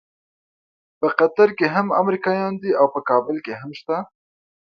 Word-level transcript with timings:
په 0.99 1.07
قطر 1.19 1.49
کې 1.57 1.65
هم 1.75 1.87
امریکایان 2.01 2.53
دي 2.61 2.71
او 2.79 2.85
په 2.93 2.99
کابل 3.09 3.37
کې 3.45 3.53
هم 3.61 3.71
شته. 3.79 3.97